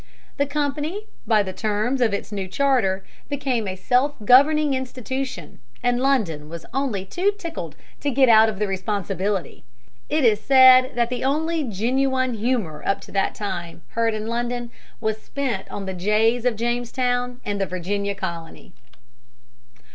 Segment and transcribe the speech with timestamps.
[0.37, 6.01] The company, by the terms of its new charter, became a self governing institution, and
[6.01, 9.63] London was only too tickled to get out of the responsibility.
[10.09, 14.71] It is said that the only genuine humor up to that time heard in London
[14.99, 18.73] was spent on the jays of Jamestown and the Virginia colony.